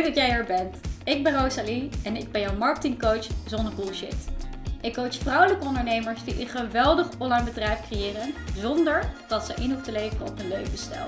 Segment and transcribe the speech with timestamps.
[0.00, 0.76] Leuk dat jij er bent.
[1.04, 4.16] Ik ben Rosalie en ik ben jouw marketingcoach zonder bullshit.
[4.80, 9.82] Ik coach vrouwelijke ondernemers die een geweldig online bedrijf creëren zonder dat ze in hoeven
[9.82, 11.06] te leveren op een levensstijl.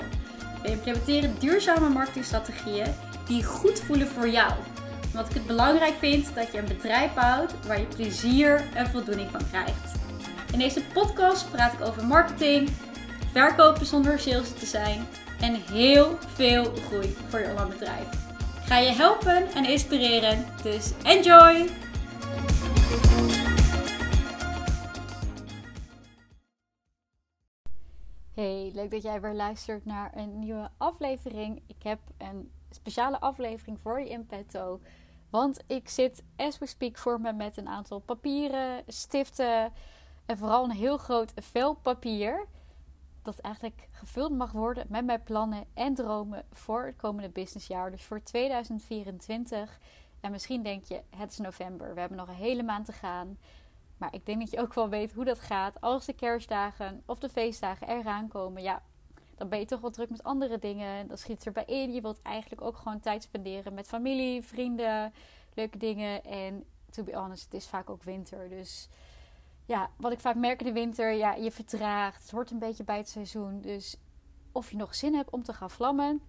[0.62, 2.86] We implementeren duurzame marketingstrategieën
[3.26, 4.52] die goed voelen voor jou.
[5.12, 9.30] Omdat ik het belangrijk vind dat je een bedrijf bouwt waar je plezier en voldoening
[9.30, 9.92] van krijgt.
[10.52, 12.70] In deze podcast praat ik over marketing,
[13.32, 15.06] verkopen zonder sales te zijn
[15.40, 18.31] en heel veel groei voor je online bedrijf.
[18.72, 21.68] Ga je helpen en inspireren, dus enjoy!
[28.34, 31.62] Hey, leuk dat jij weer luistert naar een nieuwe aflevering.
[31.66, 34.80] Ik heb een speciale aflevering voor je in petto.
[35.30, 39.72] Want ik zit, as we speak, voor me met een aantal papieren, stiften
[40.26, 42.46] en vooral een heel groot vel papier
[43.22, 47.90] dat eigenlijk gevuld mag worden met mijn plannen en dromen voor het komende businessjaar.
[47.90, 49.78] Dus voor 2024.
[50.20, 53.38] En misschien denk je, het is november, we hebben nog een hele maand te gaan.
[53.96, 55.80] Maar ik denk dat je ook wel weet hoe dat gaat.
[55.80, 58.82] Als de kerstdagen of de feestdagen eraan komen, ja,
[59.34, 61.08] dan ben je toch wel druk met andere dingen.
[61.08, 61.92] Dan schiet erbij in.
[61.92, 65.12] Je wilt eigenlijk ook gewoon tijd spenderen met familie, vrienden,
[65.54, 66.24] leuke dingen.
[66.24, 68.48] En to be honest, het is vaak ook winter.
[68.48, 68.88] Dus
[69.64, 72.22] ja, wat ik vaak merk in de winter, ja, je vertraagt.
[72.22, 73.60] Het hoort een beetje bij het seizoen.
[73.60, 73.96] Dus
[74.52, 76.20] of je nog zin hebt om te gaan vlammen,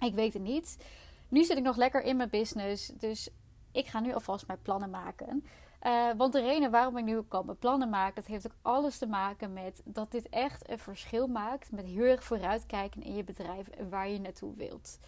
[0.00, 0.84] ik weet het niet.
[1.28, 3.28] Nu zit ik nog lekker in mijn business, dus
[3.72, 5.44] ik ga nu alvast mijn plannen maken.
[5.86, 8.98] Uh, want de reden waarom ik nu kan mijn plannen maken, dat heeft ook alles
[8.98, 13.24] te maken met dat dit echt een verschil maakt met heel erg vooruitkijken in je
[13.24, 14.98] bedrijf en waar je naartoe wilt.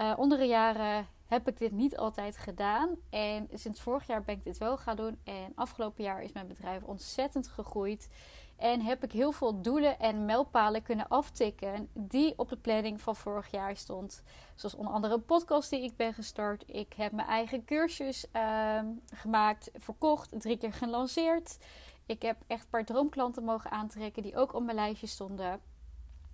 [0.00, 2.96] Uh, onder de jaren heb ik dit niet altijd gedaan.
[3.10, 5.18] En sinds vorig jaar ben ik dit wel gaan doen.
[5.24, 8.08] En afgelopen jaar is mijn bedrijf ontzettend gegroeid.
[8.56, 13.16] En heb ik heel veel doelen en mijlpalen kunnen aftikken die op de planning van
[13.16, 14.22] vorig jaar stond.
[14.54, 16.64] Zoals onder andere een podcast die ik ben gestart.
[16.66, 18.80] Ik heb mijn eigen cursus uh,
[19.14, 21.58] gemaakt, verkocht, drie keer gelanceerd.
[22.06, 25.60] Ik heb echt een paar droomklanten mogen aantrekken die ook op mijn lijstje stonden.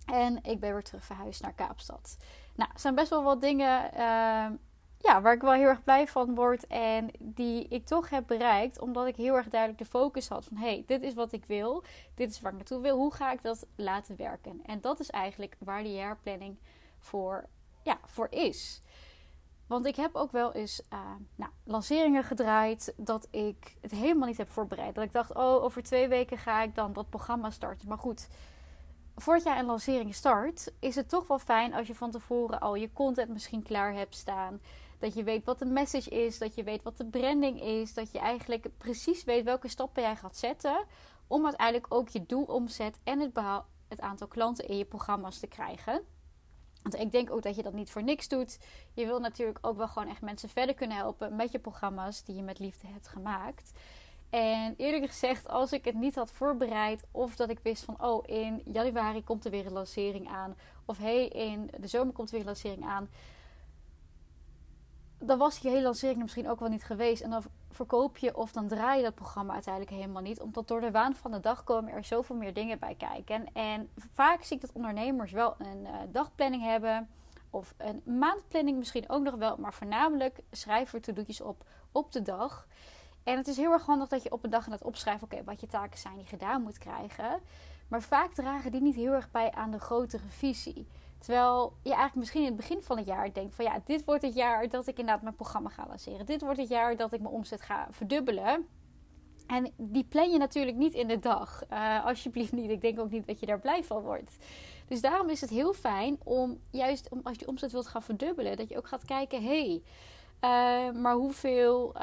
[0.07, 2.17] En ik ben weer terug verhuisd naar Kaapstad.
[2.55, 4.47] Nou, zijn best wel wat dingen uh,
[5.03, 6.67] ja, waar ik wel heel erg blij van word.
[6.67, 8.81] En die ik toch heb bereikt.
[8.81, 10.57] Omdat ik heel erg duidelijk de focus had van...
[10.57, 11.85] hey, dit is wat ik wil.
[12.15, 12.97] Dit is waar ik naartoe wil.
[12.97, 14.61] Hoe ga ik dat laten werken?
[14.65, 16.59] En dat is eigenlijk waar de jaarplanning
[16.99, 17.47] voor,
[17.83, 18.83] ja, voor is.
[19.67, 20.99] Want ik heb ook wel eens uh,
[21.35, 24.95] nou, lanceringen gedraaid dat ik het helemaal niet heb voorbereid.
[24.95, 27.89] Dat ik dacht, oh, over twee weken ga ik dan dat programma starten.
[27.89, 28.29] Maar goed,
[29.23, 32.75] voordat jij een lancering start, is het toch wel fijn als je van tevoren al
[32.75, 34.61] je content misschien klaar hebt staan.
[34.99, 38.13] Dat je weet wat de message is, dat je weet wat de branding is, dat
[38.13, 40.85] je eigenlijk precies weet welke stappen jij gaat zetten
[41.27, 43.39] om uiteindelijk ook je doelomzet en het,
[43.89, 46.03] het aantal klanten in je programma's te krijgen.
[46.83, 48.59] Want ik denk ook dat je dat niet voor niks doet.
[48.93, 52.37] Je wil natuurlijk ook wel gewoon echt mensen verder kunnen helpen met je programma's die
[52.37, 53.73] je met liefde hebt gemaakt.
[54.33, 58.23] En eerlijk gezegd, als ik het niet had voorbereid, of dat ik wist van, oh,
[58.27, 62.33] in januari komt er weer een lancering aan, of hey, in de zomer komt er
[62.33, 63.09] weer een lancering aan,
[65.19, 67.23] dan was die hele lancering misschien ook wel niet geweest.
[67.23, 70.41] En dan verkoop je of dan draai je dat programma uiteindelijk helemaal niet.
[70.41, 73.53] Omdat door de waan van de dag komen er zoveel meer dingen bij kijken.
[73.53, 77.11] En vaak zie ik dat ondernemers wel een uh, dagplanning hebben.
[77.51, 79.57] Of een maandplanning misschien ook nog wel.
[79.57, 82.67] Maar voornamelijk schrijven we to-do'tjes op op de dag.
[83.25, 85.25] En het is heel erg handig dat je op een dag gaat opschrijven...
[85.33, 87.41] oké, wat je taken zijn die gedaan moet krijgen.
[87.89, 90.87] Maar vaak dragen die niet heel erg bij aan de grotere visie.
[91.19, 94.23] Terwijl je eigenlijk misschien in het begin van het jaar denkt van ja, dit wordt
[94.23, 96.27] het jaar dat ik inderdaad mijn programma ga lanceren.
[96.27, 98.67] Dit wordt het jaar dat ik mijn omzet ga verdubbelen.
[99.47, 101.63] En die plan je natuurlijk niet in de dag.
[101.73, 102.71] Uh, alsjeblieft niet.
[102.71, 104.37] Ik denk ook niet dat je daar blij van wordt.
[104.87, 108.69] Dus daarom is het heel fijn om juist als je omzet wilt gaan verdubbelen, dat
[108.69, 109.81] je ook gaat kijken: hé,
[110.41, 112.03] hey, uh, maar hoeveel uh,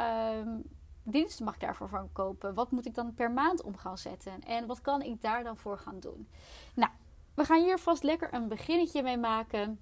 [1.11, 2.53] diensten mag ik daarvoor van kopen?
[2.53, 4.43] Wat moet ik dan per maand om gaan zetten?
[4.43, 6.27] En wat kan ik daar dan voor gaan doen?
[6.73, 6.91] Nou,
[7.33, 9.79] we gaan hier vast lekker een beginnetje mee maken.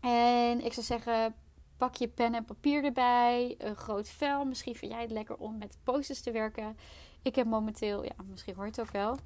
[0.00, 1.34] En ik zou zeggen,
[1.76, 3.54] pak je pen en papier erbij.
[3.58, 4.44] Een groot vel.
[4.44, 6.76] Misschien vind jij het lekker om met posters te werken.
[7.22, 9.18] Ik heb momenteel, ja, misschien hoort het ook wel.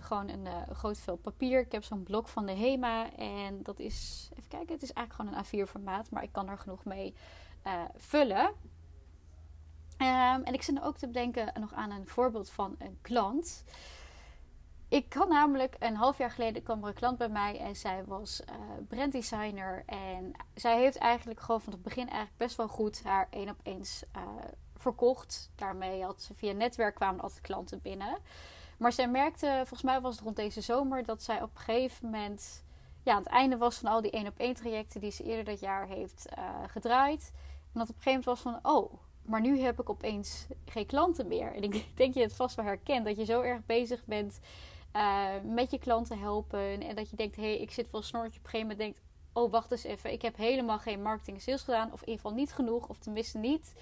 [0.00, 1.60] Gewoon een uh, groot vel papier.
[1.60, 3.16] Ik heb zo'n blok van de HEMA.
[3.16, 6.10] En dat is, even kijken, het is eigenlijk gewoon een A4 formaat.
[6.10, 7.14] Maar ik kan er genoeg mee
[7.66, 8.52] uh, vullen.
[10.02, 13.64] Um, en ik zit ook te bedenken nog aan een voorbeeld van een klant.
[14.88, 18.04] Ik had namelijk een half jaar geleden kwam er een klant bij mij en zij
[18.04, 18.54] was uh,
[18.88, 19.82] branddesigner.
[19.86, 23.60] En zij heeft eigenlijk gewoon van het begin eigenlijk best wel goed haar één op
[23.62, 24.22] eens uh,
[24.76, 25.50] verkocht.
[25.54, 28.18] Daarmee had ze via netwerk kwamen altijd klanten binnen.
[28.78, 32.04] Maar zij merkte, volgens mij was het rond deze zomer, dat zij op een gegeven
[32.04, 32.64] moment
[33.02, 35.44] ja, aan het einde was van al die één op één trajecten die ze eerder
[35.44, 37.32] dat jaar heeft uh, gedraaid.
[37.72, 40.86] En dat op een gegeven moment was van, oh, maar nu heb ik opeens geen
[40.86, 41.54] klanten meer.
[41.54, 44.40] En ik denk je het vast wel herkent, dat je zo erg bezig bent
[44.96, 46.82] uh, met je klanten helpen.
[46.82, 48.38] En dat je denkt, hé, hey, ik zit wel snortje.
[48.38, 49.00] Op een gegeven moment denkt,
[49.32, 50.12] oh, wacht eens even.
[50.12, 51.92] Ik heb helemaal geen marketing en sales gedaan.
[51.92, 53.74] Of in ieder geval niet genoeg, of tenminste niet.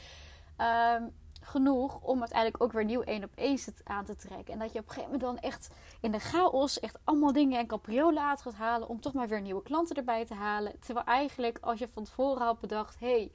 [0.97, 4.53] Um, genoeg om uiteindelijk ook weer nieuw één op één aan te trekken.
[4.53, 5.71] En dat je op een gegeven moment dan echt
[6.01, 9.41] in de chaos echt allemaal dingen en capriolen uit gaat halen om toch maar weer
[9.41, 10.81] nieuwe klanten erbij te halen.
[10.81, 13.33] Terwijl eigenlijk als je van tevoren had bedacht, hey,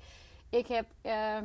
[0.49, 1.37] ik heb uh,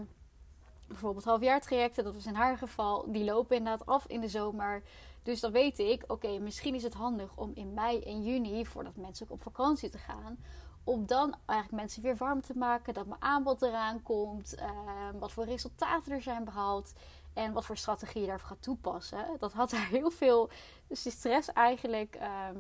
[0.91, 4.83] bijvoorbeeld halfjaartrajecten, dat was in haar geval, die lopen inderdaad af in de zomer.
[5.23, 8.97] Dus dan weet ik, oké, misschien is het handig om in mei en juni, voordat
[8.97, 10.39] mensen ook op vakantie te gaan,
[10.85, 12.95] om dan eigenlijk mensen weer warm te maken.
[12.95, 14.55] Dat mijn aanbod eraan komt.
[14.55, 16.93] Ehm, wat voor resultaten er zijn behaald.
[17.35, 19.27] En wat voor strategie je daarvoor gaat toepassen.
[19.39, 20.51] Dat had haar heel veel
[20.91, 22.57] stress eigenlijk ehm,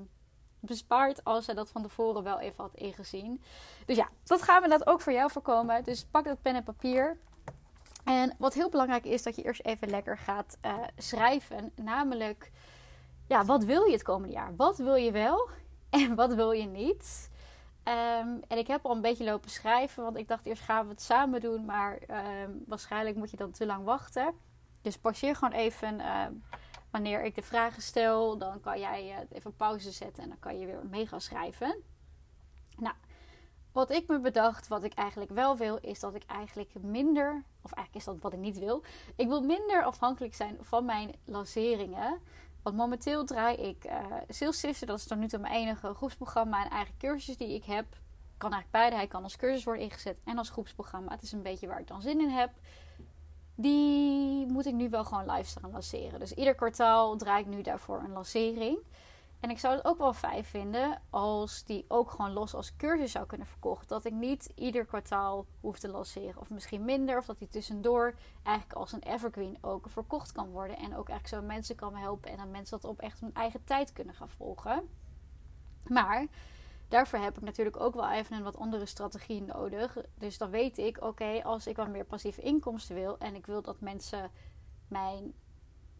[0.61, 1.25] bespaard.
[1.25, 3.43] Als zij dat van tevoren wel even had ingezien.
[3.87, 5.85] Dus ja, dat gaan we dat ook voor jou voorkomen.
[5.85, 7.19] Dus pak dat pen en papier.
[8.05, 11.73] En wat heel belangrijk is, dat je eerst even lekker gaat uh, schrijven.
[11.75, 12.50] Namelijk,
[13.26, 14.56] ja, wat wil je het komende jaar?
[14.56, 15.49] Wat wil je wel
[15.91, 17.31] en wat wil je niet?
[17.82, 20.91] Ehm, en ik heb al een beetje lopen schrijven, want ik dacht eerst gaan we
[20.91, 21.99] het samen doen, maar
[22.43, 24.35] um, waarschijnlijk moet je dan te lang wachten.
[24.82, 26.26] Dus passeer gewoon even uh,
[26.91, 30.58] wanneer ik de vragen stel, dan kan jij uh, even pauze zetten en dan kan
[30.58, 31.82] je weer mee gaan schrijven.
[33.72, 37.72] Wat ik me bedacht, wat ik eigenlijk wel wil, is dat ik eigenlijk minder, of
[37.72, 38.82] eigenlijk is dat wat ik niet wil,
[39.17, 42.19] ik wil minder afhankelijk zijn van mijn lanceringen.
[42.62, 44.81] Want momenteel draai ik uh.
[44.87, 47.87] Dat is tot nu toe mijn enige groepsprogramma en eigen cursus die ik heb.
[48.37, 48.96] Kan eigenlijk beide.
[48.96, 51.12] Hij kan als cursus worden ingezet en als groepsprogramma.
[51.12, 52.50] Het is een beetje waar ik dan zin in heb.
[53.55, 56.20] Die moet ik nu wel gewoon live staan lanceren.
[56.20, 58.78] Dus ieder kwartaal draai ik nu daarvoor een lancering.
[59.40, 63.12] En ik zou het ook wel fijn vinden als die ook gewoon los als cursus
[63.12, 63.88] zou kunnen verkocht.
[63.88, 66.40] Dat ik niet ieder kwartaal hoef te lanceren.
[66.40, 67.19] Of misschien minder.
[67.19, 70.76] Of dat die tussendoor eigenlijk als een evergreen ook verkocht kan worden.
[70.76, 72.31] En ook eigenlijk zo mensen kan helpen.
[72.31, 74.88] En dat mensen dat op echt hun eigen tijd kunnen gaan volgen.
[75.88, 76.26] Maar
[76.88, 79.96] daarvoor heb ik natuurlijk ook wel even een wat andere strategie nodig.
[80.14, 83.19] Dus dan weet ik, oké, als ik wat meer passieve inkomsten wil.
[83.19, 84.31] En ik wil dat mensen
[84.88, 85.34] mijn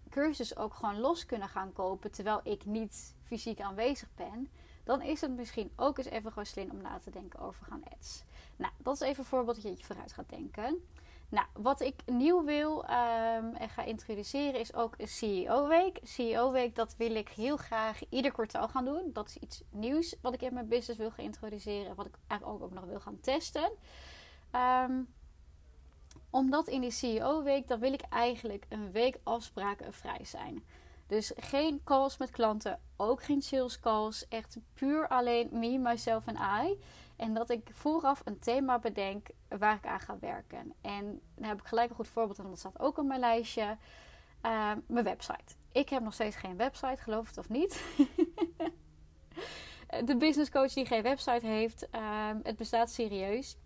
[0.09, 4.51] cursus ook gewoon los kunnen gaan kopen terwijl ik niet fysiek aanwezig ben,
[4.85, 7.83] dan is het misschien ook eens even gewoon slim om na te denken over gaan
[7.97, 8.25] ads.
[8.57, 10.85] Nou, dat is even een voorbeeld dat je vooruit gaat denken.
[11.29, 15.99] Nou, wat ik nieuw wil um, en ga introduceren is ook een CEO-week.
[16.03, 19.11] CEO-week, dat wil ik heel graag ieder kwartaal gaan doen.
[19.13, 21.95] Dat is iets nieuws wat ik in mijn business wil gaan introduceren.
[21.95, 23.71] Wat ik eigenlijk ook, ook nog wil gaan testen.
[24.53, 25.09] Um,
[26.31, 30.65] omdat in die CEO-week, dan wil ik eigenlijk een week afspraken vrij zijn.
[31.11, 34.29] Dus geen calls met klanten, ook geen sales calls.
[34.29, 36.37] Echt puur alleen me, myself en
[36.67, 36.81] I.
[37.17, 40.75] En dat ik vooraf een thema bedenk waar ik aan ga werken.
[40.81, 43.77] En dan heb ik gelijk een goed voorbeeld en dat staat ook op mijn lijstje.
[44.43, 45.55] Uh, mijn website.
[45.73, 47.85] Ik heb nog steeds geen website, geloof het of niet.
[50.09, 53.57] de business coach die geen website heeft, uh, het bestaat serieus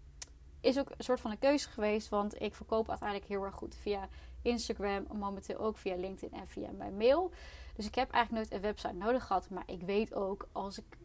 [0.61, 2.09] is ook een soort van een keuze geweest.
[2.09, 4.09] Want ik verkoop uiteindelijk heel erg goed via
[4.45, 5.07] Instagram.
[5.13, 7.31] Momenteel ook via LinkedIn en via mijn mail.
[7.75, 9.51] Dus ik heb eigenlijk nooit een website nodig gehad.
[9.51, 10.99] Maar ik weet ook als ik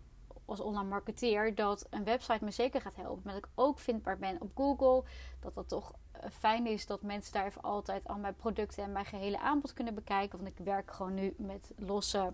[0.46, 3.24] als online marketeer dat een website me zeker gaat helpen.
[3.24, 5.03] Dat ik ook vindbaar ben op Google.
[5.39, 8.91] Dat dat toch eh, fijn is dat mensen daar even altijd al mijn producten en
[8.91, 10.39] mijn gehele aanbod kunnen bekijken.
[10.39, 12.34] Want ik werk gewoon nu met losse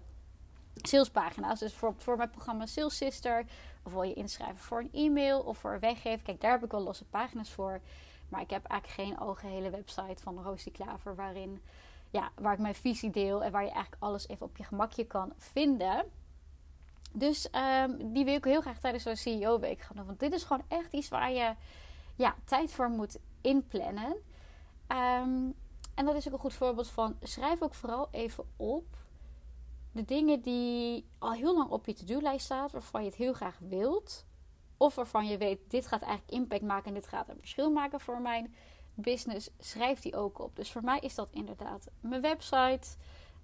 [0.81, 1.59] salespagina's.
[1.59, 3.45] Dus voor, voor mijn programma Sales Sister.
[3.83, 6.23] Of wil je inschrijven voor een e-mail of voor een weggeven.
[6.23, 7.81] Kijk, daar heb ik wel losse pagina's voor.
[8.29, 11.15] Maar ik heb eigenlijk geen algehele website van Roosy Klaver.
[11.15, 11.61] Waarin,
[12.09, 13.43] ja, waar ik mijn visie deel.
[13.43, 16.05] En waar je eigenlijk alles even op je gemakje kan vinden.
[17.11, 17.47] Dus
[17.83, 20.05] um, die wil ik heel graag tijdens zo'n CEO-week gaan doen.
[20.05, 21.55] Want dit is gewoon echt iets waar je
[22.15, 24.15] ja, tijd voor moet inplannen.
[24.87, 25.55] Um,
[25.95, 27.17] en dat is ook een goed voorbeeld van.
[27.21, 28.85] Schrijf ook vooral even op
[29.91, 33.57] de dingen die al heel lang op je to-do-lijst staat, waarvan je het heel graag
[33.59, 34.25] wilt,
[34.77, 37.99] of waarvan je weet, dit gaat eigenlijk impact maken en dit gaat een verschil maken
[37.99, 38.55] voor mijn
[38.93, 40.55] business, schrijf die ook op.
[40.55, 42.87] Dus voor mij is dat inderdaad mijn website.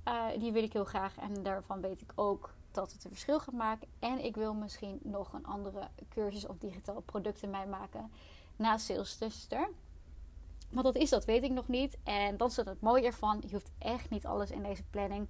[0.08, 3.40] Uh, die wil ik heel graag en daarvan weet ik ook dat het een verschil
[3.40, 3.88] gaat maken.
[4.00, 8.12] En ik wil misschien nog een andere cursus of digitale producten mij maken
[8.56, 9.70] na Sales Sister.
[10.70, 11.98] Wat dat is, dat weet ik nog niet.
[12.04, 13.44] En dat is het mooie ervan.
[13.46, 15.28] Je hoeft echt niet alles in deze planning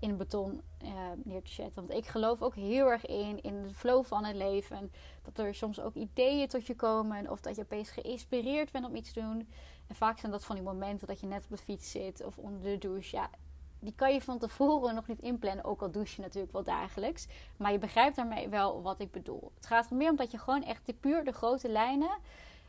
[0.00, 0.90] in beton uh,
[1.24, 1.86] neer te zetten.
[1.86, 4.92] Want ik geloof ook heel erg in, in de flow van het leven.
[5.22, 7.30] Dat er soms ook ideeën tot je komen.
[7.30, 9.48] Of dat je opeens geïnspireerd bent om iets te doen.
[9.86, 12.38] En vaak zijn dat van die momenten dat je net op de fiets zit of
[12.38, 13.16] onder de douche.
[13.16, 13.30] Ja,
[13.78, 15.64] die kan je van tevoren nog niet inplannen.
[15.64, 17.26] Ook al douche je natuurlijk wel dagelijks.
[17.56, 19.52] Maar je begrijpt daarmee wel wat ik bedoel.
[19.54, 22.10] Het gaat er meer om dat je gewoon echt de, puur de grote lijnen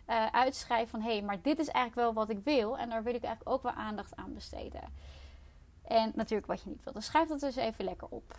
[0.10, 1.02] uh, uitschrijft van...
[1.02, 2.78] hé, hey, maar dit is eigenlijk wel wat ik wil.
[2.78, 4.82] En daar wil ik eigenlijk ook wel aandacht aan besteden.
[5.92, 6.94] En natuurlijk wat je niet wilt.
[6.94, 8.38] Dan schrijf dat dus even lekker op.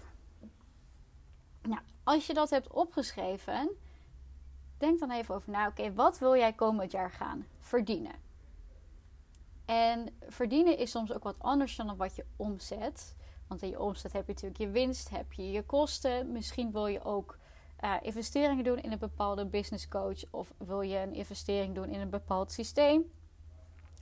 [1.63, 3.71] Nou, als je dat hebt opgeschreven...
[4.79, 5.67] denk dan even over na.
[5.67, 8.15] Oké, wat wil jij komend jaar gaan verdienen?
[9.65, 13.15] En verdienen is soms ook wat anders dan wat je omzet.
[13.49, 16.33] Want in je omzet heb je natuurlijk je winst, heb je je kosten.
[16.33, 17.39] Misschien wil je ook
[17.85, 20.23] uh, investeringen doen in een bepaalde business coach.
[20.31, 23.13] Of wil je een investering doen in een bepaald systeem.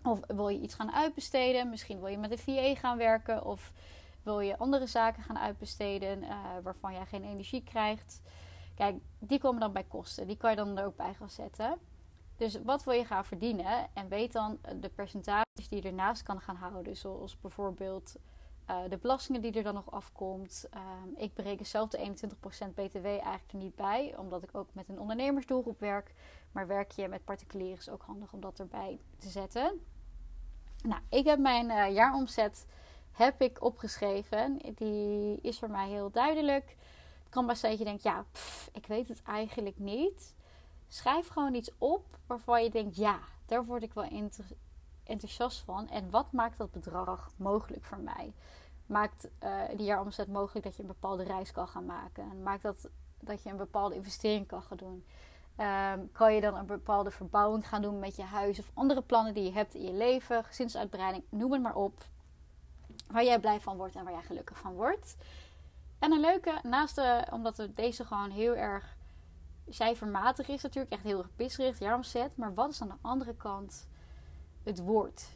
[0.02, 1.70] Of wil je iets gaan uitbesteden.
[1.70, 3.44] Misschien wil je met een VA gaan werken.
[3.44, 3.72] Of
[4.22, 6.30] wil je andere zaken gaan uitbesteden uh,
[6.62, 8.22] waarvan jij geen energie krijgt.
[8.74, 10.26] Kijk, die komen dan bij kosten.
[10.26, 11.78] Die kan je dan er ook bij gaan zetten.
[12.36, 13.86] Dus wat wil je gaan verdienen?
[13.94, 16.96] En weet dan de percentages die je ernaast kan gaan houden.
[16.96, 18.16] Zoals bijvoorbeeld
[18.70, 20.68] uh, de belastingen die er dan nog afkomt.
[20.74, 22.12] Um, ik bereken zelf de
[22.68, 24.14] 21% BTW eigenlijk niet bij.
[24.16, 26.14] Omdat ik ook met een ondernemersdoelgroep werk.
[26.52, 29.80] Maar werk je met particulieren is ook handig om dat erbij te zetten.
[30.82, 32.66] Nou, ik heb mijn uh, jaaromzet
[33.12, 34.58] heb ik opgeschreven.
[34.74, 36.76] Die is voor mij heel duidelijk.
[37.22, 40.34] Het kan best zijn dat je denkt, ja, pff, ik weet het eigenlijk niet.
[40.88, 44.04] Schrijf gewoon iets op waarvan je denkt: ja, daar word ik wel
[45.04, 45.88] enthousiast van.
[45.88, 48.32] En wat maakt dat bedrag mogelijk voor mij?
[48.86, 52.42] Maakt uh, die jaaromzet mogelijk dat je een bepaalde reis kan gaan maken?
[52.42, 52.88] Maakt dat
[53.20, 55.04] dat je een bepaalde investering kan gaan doen?
[55.60, 59.34] Um, kan je dan een bepaalde verbouwing gaan doen met je huis of andere plannen
[59.34, 62.04] die je hebt in je leven, gezinsuitbreiding, noem het maar op.
[63.10, 65.16] Waar jij blij van wordt en waar jij gelukkig van wordt.
[65.98, 68.96] En een leuke, naast de, omdat deze gewoon heel erg
[69.68, 72.36] cijfermatig is natuurlijk echt heel erg pisgericht, jaaromzet.
[72.36, 73.86] Maar wat is aan de andere kant
[74.62, 75.28] het woord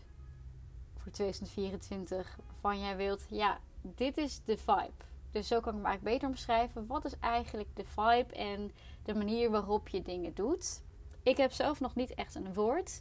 [0.97, 5.05] voor 2024 waarvan jij wilt, ja, dit is de vibe.
[5.31, 6.87] Dus zo kan ik hem eigenlijk beter omschrijven.
[6.87, 10.83] Wat is eigenlijk de vibe en de manier waarop je dingen doet?
[11.23, 13.01] Ik heb zelf nog niet echt een woord.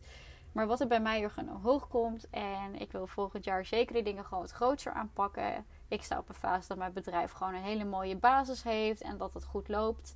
[0.52, 2.30] Maar wat er bij mij er hoog komt.
[2.30, 5.66] En ik wil volgend jaar zeker die dingen gewoon wat groter aanpakken.
[5.88, 9.02] Ik sta op een fase dat mijn bedrijf gewoon een hele mooie basis heeft.
[9.02, 10.14] En dat het goed loopt.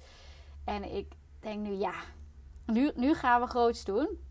[0.64, 1.94] En ik denk nu, ja,
[2.66, 4.27] nu, nu gaan we groots doen.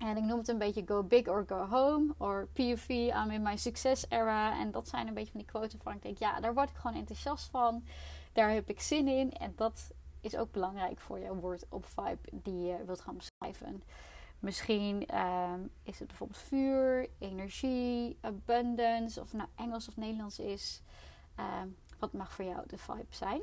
[0.00, 2.14] En ik noem het een beetje go big or go home.
[2.16, 4.58] Of POV, I'm in my success era.
[4.60, 6.76] En dat zijn een beetje van die quotes waarvan ik denk, ja, daar word ik
[6.76, 7.84] gewoon enthousiast van.
[8.32, 9.32] Daar heb ik zin in.
[9.32, 9.90] En dat
[10.20, 13.82] is ook belangrijk voor jouw woord op vibe die je wilt gaan beschrijven.
[14.38, 19.20] Misschien ehm, is het bijvoorbeeld vuur, energie, abundance.
[19.20, 20.82] Of nou Engels of Nederlands is.
[21.34, 23.40] Ehm, wat mag voor jou de vibe zijn?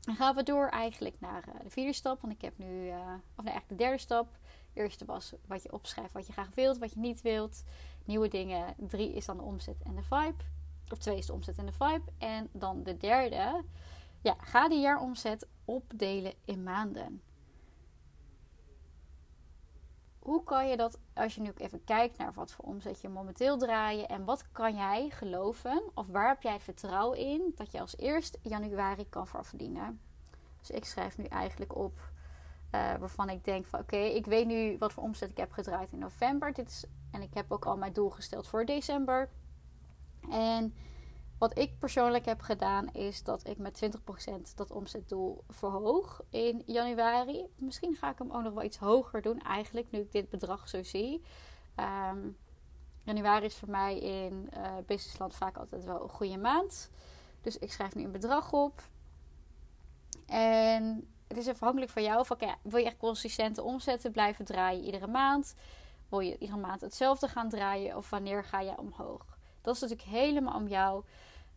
[0.00, 2.20] Dan gaan we door eigenlijk naar uh, de vierde stap.
[2.20, 2.94] Want ik heb nu, uh,
[3.36, 4.28] of nee, eigenlijk de derde stap.
[4.78, 7.64] Eerste was wat je opschrijft, wat je graag wilt, wat je niet wilt.
[8.04, 8.74] Nieuwe dingen.
[8.76, 10.44] Drie is dan de omzet en de vibe.
[10.92, 12.12] Of twee is de omzet en de vibe.
[12.18, 13.64] En dan de derde.
[14.22, 17.22] Ja, ga die jaaromzet opdelen in maanden.
[20.18, 23.08] Hoe kan je dat, als je nu ook even kijkt naar wat voor omzet je
[23.08, 27.80] momenteel draaien en wat kan jij geloven of waar heb jij vertrouwen in dat je
[27.80, 30.00] als eerst januari kan voor verdienen?
[30.58, 32.10] Dus ik schrijf nu eigenlijk op
[32.74, 35.92] uh, waarvan ik denk van oké, ik weet nu wat voor omzet ik heb gedraaid
[35.92, 36.52] in november.
[36.52, 39.28] Dit is, en ik heb ook al mijn doel gesteld voor december.
[40.30, 40.74] En
[41.38, 43.90] wat ik persoonlijk heb gedaan is dat ik met
[44.50, 47.46] 20% dat omzetdoel verhoog in januari.
[47.56, 50.68] Misschien ga ik hem ook nog wel iets hoger doen eigenlijk, nu ik dit bedrag
[50.68, 51.22] zo zie.
[52.10, 52.36] Um,
[53.02, 56.90] januari is voor mij in uh, businessland vaak altijd wel een goede maand.
[57.40, 58.82] Dus ik schrijf nu een bedrag op.
[60.26, 62.26] En het is afhankelijk van jou.
[62.62, 65.54] Wil je echt consistente omzetten blijven draaien iedere maand?
[66.08, 67.96] Wil je iedere maand hetzelfde gaan draaien?
[67.96, 69.38] Of wanneer ga je omhoog?
[69.60, 71.04] Dat is natuurlijk helemaal om jou.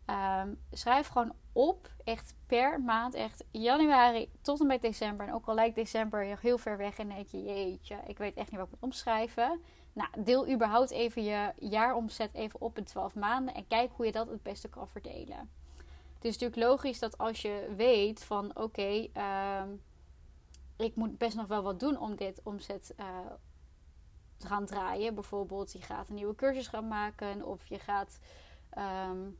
[0.06, 5.26] Um, schrijf gewoon op, echt per maand, echt januari tot en met december.
[5.26, 8.50] En ook al lijkt december heel ver weg en denk je, jeetje, ik weet echt
[8.50, 9.60] niet wat ik moet omschrijven.
[9.92, 14.12] Nou, deel überhaupt even je jaaromzet even op in 12 maanden en kijk hoe je
[14.12, 15.50] dat het beste kan verdelen.
[16.22, 19.08] Het is natuurlijk logisch dat als je weet van oké,
[19.62, 19.82] um,
[20.76, 23.06] ik moet best nog wel wat doen om dit omzet uh,
[24.36, 25.14] te gaan draaien.
[25.14, 28.18] Bijvoorbeeld, je gaat een nieuwe cursus gaan maken of je gaat.
[29.10, 29.38] Um,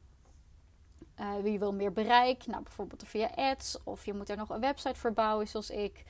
[1.20, 2.46] uh, wie wil meer bereik?
[2.46, 3.78] Nou, bijvoorbeeld via ads.
[3.84, 6.04] Of je moet er nog een website voor bouwen, zoals ik.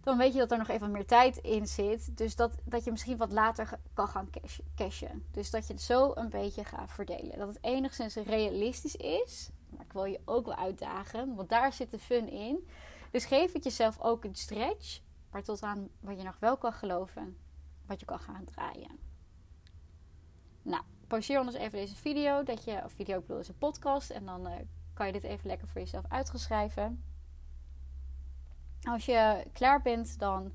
[0.00, 2.16] Dan weet je dat er nog even meer tijd in zit.
[2.16, 4.30] Dus dat, dat je misschien wat later kan gaan
[4.76, 5.26] cashen.
[5.30, 7.38] Dus dat je het zo een beetje gaat verdelen.
[7.38, 9.50] Dat het enigszins realistisch is.
[9.96, 11.34] Wil je ook wel uitdagen.
[11.34, 12.68] Want daar zit de fun in.
[13.10, 15.00] Dus geef het jezelf ook een stretch.
[15.30, 17.36] Maar tot aan wat je nog wel kan geloven.
[17.86, 18.98] Wat je kan gaan draaien.
[20.62, 22.42] Nou, pauzeer anders even deze video.
[22.42, 24.10] Dat je, of video, ik bedoel, is een podcast.
[24.10, 24.60] En dan eh,
[24.94, 27.04] kan je dit even lekker voor jezelf uitgeschrijven.
[28.82, 30.52] Als je klaar bent, dan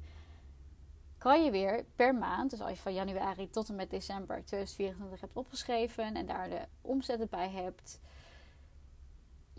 [1.18, 5.22] kan je weer per maand, dus als je van januari tot en met december 2024
[5.22, 8.00] hebt opgeschreven en daar de omzetten bij hebt,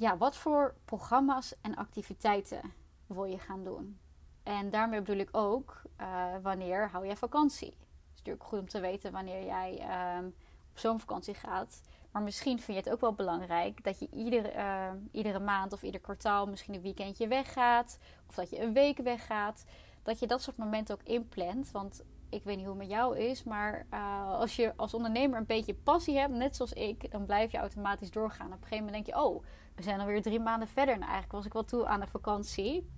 [0.02, 2.72] ja, wat voor programma's en activiteiten
[3.06, 3.98] wil je gaan doen?
[4.42, 7.68] En daarmee bedoel ik ook, uh, wanneer hou jij vakantie?
[7.68, 9.70] Het is natuurlijk goed om te weten wanneer jij
[10.18, 10.34] um,
[10.70, 11.82] op zomervakantie gaat.
[12.10, 15.82] Maar misschien vind je het ook wel belangrijk dat je iedere, uh, iedere maand of
[15.82, 17.98] ieder kwartaal misschien een weekendje weggaat.
[18.28, 19.64] Of dat je een week weggaat.
[20.02, 21.70] Dat je dat soort momenten ook inplant.
[21.70, 23.44] Want ik weet niet hoe het met jou is.
[23.44, 27.52] Maar uh, als je als ondernemer een beetje passie hebt, net zoals ik, dan blijf
[27.52, 28.46] je automatisch doorgaan.
[28.46, 30.94] Op een gegeven moment denk je, oh, we zijn alweer drie maanden verder.
[30.94, 32.90] Nou, eigenlijk was ik wel toe aan de vakantie.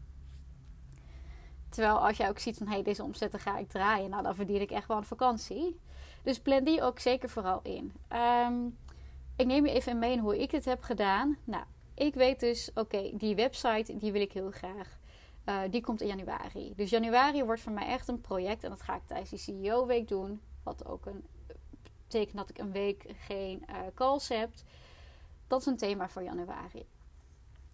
[1.68, 4.10] Terwijl als jij ook ziet van, hé, hey, deze omzetten ga ik draaien.
[4.10, 5.80] Nou, dan verdien ik echt wel een vakantie.
[6.22, 7.92] Dus plan die ook zeker vooral in.
[8.46, 8.78] Um,
[9.36, 11.36] ik neem je even mee in hoe ik het heb gedaan.
[11.44, 11.64] Nou,
[11.94, 14.98] ik weet dus, oké, die website die wil ik heel graag.
[15.48, 16.72] Uh, die komt in januari.
[16.76, 18.64] Dus januari wordt voor mij echt een project.
[18.64, 20.40] En dat ga ik tijdens die CEO-week doen.
[20.62, 21.24] Wat ook een,
[22.02, 24.50] betekent dat ik een week geen uh, calls heb.
[25.46, 26.86] Dat is een thema voor januari.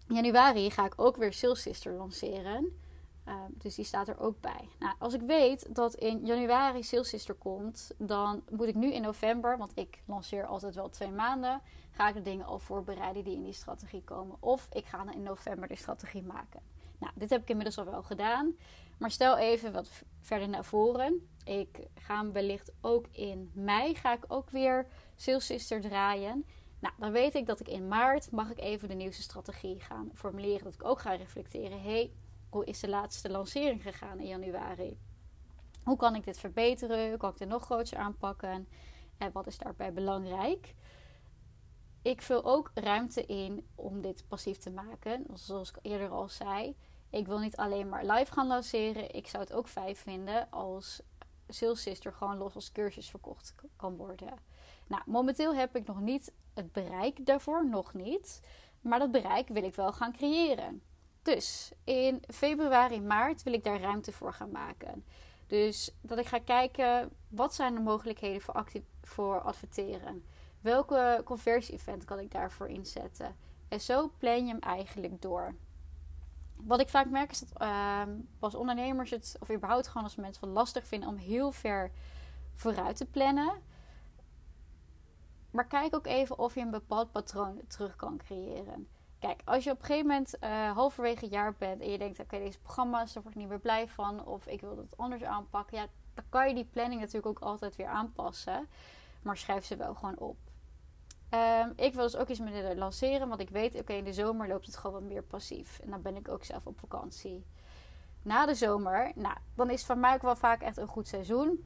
[0.07, 2.79] Januari ga ik ook weer Sales Sister lanceren.
[3.27, 4.69] Uh, dus die staat er ook bij.
[4.79, 9.01] Nou, als ik weet dat in januari Sales Sister komt, dan moet ik nu in
[9.01, 11.61] november, want ik lanceer altijd wel twee maanden,
[11.91, 14.35] ga ik de dingen al voorbereiden die in die strategie komen.
[14.39, 16.70] Of ik ga dan in november de strategie maken.
[17.01, 18.55] Nou, dit heb ik inmiddels al wel gedaan.
[18.97, 21.29] Maar stel even wat verder naar voren.
[21.43, 26.45] Ik ga wellicht ook in mei ga ik ook weer Sales Sister draaien.
[26.79, 30.11] Nou, dan weet ik dat ik in maart mag ik even de nieuwste strategie gaan
[30.13, 30.63] formuleren.
[30.63, 31.81] Dat ik ook ga reflecteren.
[31.81, 32.11] hey,
[32.49, 34.97] hoe is de laatste lancering gegaan in januari?
[35.83, 37.09] Hoe kan ik dit verbeteren?
[37.09, 38.67] Hoe kan ik dit nog groter aanpakken?
[39.17, 40.73] En wat is daarbij belangrijk?
[42.01, 45.25] Ik vul ook ruimte in om dit passief te maken.
[45.33, 46.75] Zoals ik eerder al zei.
[47.11, 49.15] Ik wil niet alleen maar live gaan lanceren.
[49.15, 51.01] Ik zou het ook fijn vinden als
[51.47, 54.33] Sales Sister gewoon los als cursus verkocht kan worden.
[54.87, 58.41] Nou, momenteel heb ik nog niet het bereik daarvoor, nog niet.
[58.81, 60.81] Maar dat bereik wil ik wel gaan creëren.
[61.21, 65.05] Dus in februari, maart wil ik daar ruimte voor gaan maken.
[65.47, 68.65] Dus dat ik ga kijken wat zijn de mogelijkheden voor,
[69.01, 70.25] voor adverteren.
[70.61, 73.35] Welke conversie-event kan ik daarvoor inzetten?
[73.67, 75.55] En zo plan je hem eigenlijk door.
[76.55, 78.01] Wat ik vaak merk is dat uh,
[78.39, 81.91] als ondernemers het, of überhaupt gewoon als mensen wel lastig vinden om heel ver
[82.53, 83.53] vooruit te plannen.
[85.51, 88.87] Maar kijk ook even of je een bepaald patroon terug kan creëren.
[89.19, 92.19] Kijk, als je op een gegeven moment uh, halverwege het jaar bent en je denkt:
[92.19, 95.23] oké, deze programma's, daar word ik niet meer blij van, of ik wil het anders
[95.23, 98.67] aanpakken, ja, dan kan je die planning natuurlijk ook altijd weer aanpassen.
[99.21, 100.37] Maar schrijf ze wel gewoon op.
[101.33, 104.47] Um, ik wil dus ook iets met lanceren, want ik weet, oké, in de zomer
[104.47, 105.79] loopt het gewoon wat meer passief.
[105.79, 107.45] En dan ben ik ook zelf op vakantie.
[108.21, 111.63] Na de zomer, nou, dan is van mij ook wel vaak echt een goed seizoen.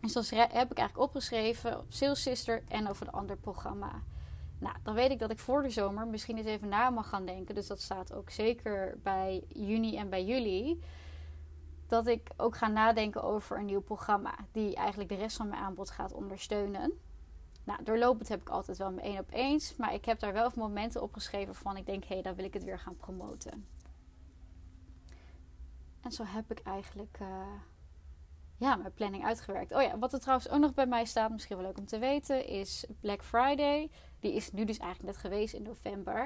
[0.00, 4.02] Dus dan heb ik eigenlijk opgeschreven op Sales Sister en over een ander programma.
[4.58, 7.26] Nou, dan weet ik dat ik voor de zomer misschien eens even na mag gaan
[7.26, 7.54] denken.
[7.54, 10.82] Dus dat staat ook zeker bij juni en bij juli.
[11.86, 14.34] Dat ik ook ga nadenken over een nieuw programma.
[14.52, 17.00] Die eigenlijk de rest van mijn aanbod gaat ondersteunen.
[17.64, 19.76] Nou, doorlopend heb ik altijd wel mijn één op eens.
[19.76, 22.54] Maar ik heb daar wel momenten opgeschreven van ik denk, hé, hey, dan wil ik
[22.54, 23.66] het weer gaan promoten.
[26.00, 27.28] En zo heb ik eigenlijk uh,
[28.56, 29.72] ja, mijn planning uitgewerkt.
[29.72, 31.98] Oh ja, wat er trouwens ook nog bij mij staat, misschien wel leuk om te
[31.98, 33.90] weten, is Black Friday.
[34.20, 36.24] Die is nu dus eigenlijk net geweest in november.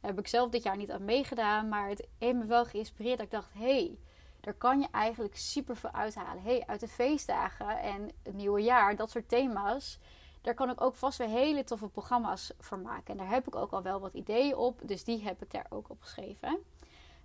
[0.00, 3.16] Daar heb ik zelf dit jaar niet aan meegedaan, maar het heeft me wel geïnspireerd.
[3.16, 3.98] Dat ik dacht, hé, hey,
[4.40, 6.42] daar kan je eigenlijk super veel uithalen.
[6.42, 9.98] hey, uit de feestdagen en het nieuwe jaar, dat soort thema's.
[10.46, 13.06] Daar kan ik ook vast weer hele toffe programma's voor maken.
[13.06, 14.80] En daar heb ik ook al wel wat ideeën op.
[14.84, 16.58] Dus die heb ik daar ook op geschreven.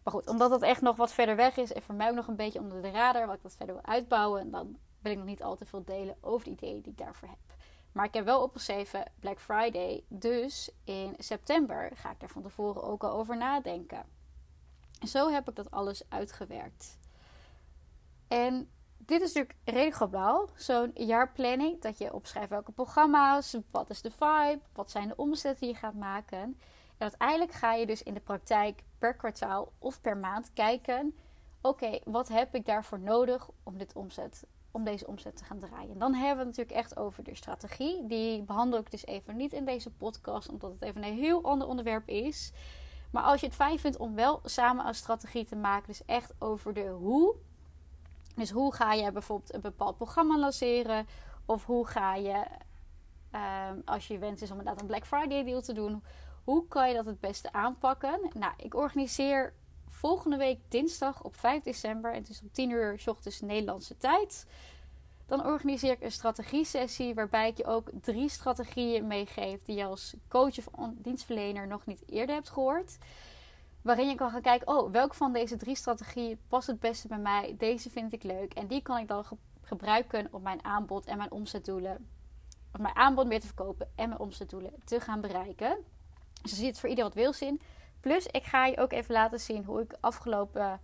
[0.04, 2.28] Maar goed, omdat het echt nog wat verder weg is en voor mij ook nog
[2.28, 5.18] een beetje onder de radar, wat ik dat verder wil uitbouwen, en dan wil ik
[5.18, 7.38] nog niet al te veel delen over de ideeën die ik daarvoor heb.
[7.92, 10.04] Maar ik heb wel opgeschreven Black Friday.
[10.08, 14.06] Dus in september ga ik daar van tevoren ook al over nadenken.
[15.00, 16.98] En zo heb ik dat alles uitgewerkt.
[18.28, 18.70] En
[19.12, 20.50] dit is natuurlijk redelijk globaal.
[20.56, 21.82] Zo'n jaarplanning.
[21.82, 23.58] Dat je opschrijft welke programma's.
[23.72, 24.60] Wat is de vibe.
[24.74, 26.40] Wat zijn de omzetten die je gaat maken.
[26.40, 26.58] En
[26.98, 31.16] uiteindelijk ga je dus in de praktijk per kwartaal of per maand kijken.
[31.62, 35.98] Oké, wat heb ik daarvoor nodig om dit omzet om deze omzet te gaan draaien.
[35.98, 38.08] Dan hebben we het natuurlijk echt over de strategie.
[38.08, 41.68] Die behandel ik dus even niet in deze podcast, omdat het even een heel ander
[41.68, 42.52] onderwerp is.
[43.12, 46.34] Maar als je het fijn vindt om wel samen een strategie te maken, dus echt
[46.40, 47.36] over de hoe.
[48.36, 51.08] Dus hoe ga je bijvoorbeeld een bepaald programma lanceren?
[51.46, 52.46] Of hoe ga je
[53.32, 56.04] Ehm, als je wens is om inderdaad een Black Friday deal te doen,
[56.44, 58.20] hoe kan je dat het beste aanpakken?
[58.34, 59.54] Nou, ik organiseer
[59.88, 62.14] volgende week dinsdag op 5 december.
[62.14, 64.46] Het is om 10 uur s ochtends Nederlandse tijd.
[65.26, 70.14] Dan organiseer ik een strategie-sessie waarbij ik je ook drie strategieën meegeef die je als
[70.28, 72.98] coach of dienstverlener nog niet eerder hebt gehoord.
[73.82, 77.18] Waarin je kan gaan kijken, oh, welke van deze drie strategieën past het beste bij
[77.18, 77.56] mij?
[77.58, 78.54] Deze vind ik leuk.
[78.54, 79.26] En die kan ik dan
[79.62, 82.10] gebruiken om mijn aanbod en mijn omzetdoelen,
[82.74, 85.78] of mijn aanbod meer te verkopen en mijn omzetdoelen te gaan bereiken.
[86.42, 87.62] Dus er zit voor ieder wat wils in.
[88.00, 90.80] Plus, ik ga je ook even laten zien hoe ik afgelopen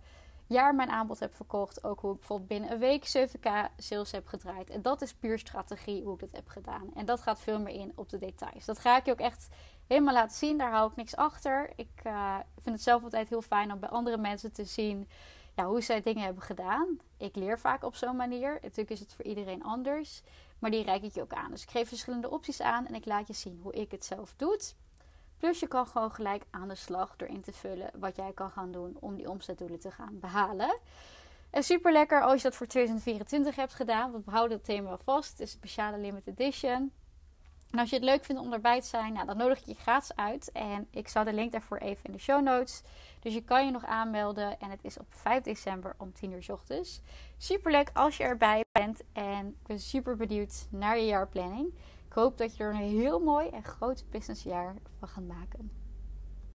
[0.46, 1.84] jaar mijn aanbod heb verkocht.
[1.84, 4.70] Ook hoe ik bijvoorbeeld binnen een week 7k sales heb gedraaid.
[4.70, 6.90] En dat is puur strategie hoe ik dat heb gedaan.
[6.94, 8.64] En dat gaat veel meer in op de details.
[8.64, 9.48] Dat ga ik je ook echt
[9.88, 10.58] helemaal laten zien.
[10.58, 11.70] Daar hou ik niks achter.
[11.76, 15.08] Ik uh, vind het zelf altijd heel fijn om bij andere mensen te zien
[15.54, 16.98] ja, hoe zij dingen hebben gedaan.
[17.16, 18.58] Ik leer vaak op zo'n manier.
[18.62, 20.22] Natuurlijk is het voor iedereen anders.
[20.58, 21.50] Maar die reik ik je ook aan.
[21.50, 24.34] Dus ik geef verschillende opties aan en ik laat je zien hoe ik het zelf
[24.36, 24.60] doe.
[25.38, 28.50] Plus je kan gewoon gelijk aan de slag door in te vullen wat jij kan
[28.50, 30.78] gaan doen om die omzetdoelen te gaan behalen.
[31.50, 34.12] En super lekker als je dat voor 2024 hebt gedaan.
[34.12, 35.30] Want we houden het thema vast.
[35.30, 36.92] Het is een speciale limited edition.
[37.70, 39.74] En als je het leuk vindt om erbij te zijn, nou, dan nodig ik je
[39.74, 40.52] gratis uit.
[40.52, 42.82] En ik zal de link daarvoor even in de show notes.
[43.20, 44.60] Dus je kan je nog aanmelden.
[44.60, 47.00] En het is op 5 december om 10 uur s ochtends.
[47.36, 49.02] Super leuk als je erbij bent.
[49.12, 51.74] En ik ben super benieuwd naar je jaarplanning.
[52.06, 55.77] Ik hoop dat je er een heel mooi en groot businessjaar van gaat maken.